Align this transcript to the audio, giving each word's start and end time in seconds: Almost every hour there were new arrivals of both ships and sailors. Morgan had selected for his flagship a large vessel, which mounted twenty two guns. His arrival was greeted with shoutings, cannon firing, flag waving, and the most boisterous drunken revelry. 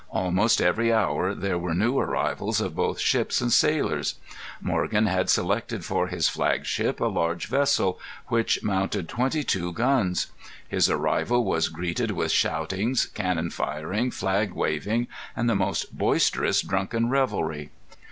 Almost 0.09 0.61
every 0.61 0.91
hour 0.91 1.35
there 1.35 1.59
were 1.59 1.75
new 1.75 1.99
arrivals 1.99 2.59
of 2.59 2.73
both 2.75 2.99
ships 2.99 3.39
and 3.39 3.53
sailors. 3.53 4.15
Morgan 4.59 5.05
had 5.05 5.29
selected 5.29 5.85
for 5.85 6.07
his 6.07 6.27
flagship 6.27 6.99
a 6.99 7.05
large 7.05 7.45
vessel, 7.45 7.99
which 8.25 8.63
mounted 8.63 9.07
twenty 9.07 9.43
two 9.43 9.71
guns. 9.73 10.25
His 10.67 10.89
arrival 10.89 11.45
was 11.45 11.69
greeted 11.69 12.09
with 12.09 12.31
shoutings, 12.31 13.05
cannon 13.13 13.51
firing, 13.51 14.09
flag 14.09 14.53
waving, 14.53 15.05
and 15.35 15.47
the 15.47 15.53
most 15.53 15.95
boisterous 15.95 16.61
drunken 16.63 17.11
revelry. 17.11 17.69